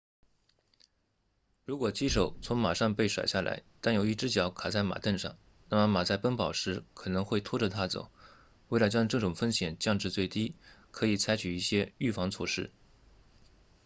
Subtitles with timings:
[1.63, 5.37] 如果骑手从马上被甩下来但有一只脚卡在马镫上
[5.69, 8.09] 那么马在奔跑时可能会拖着他走
[8.69, 10.55] 为了将这种风险降至最低
[10.89, 12.71] 可以采取一些预防措施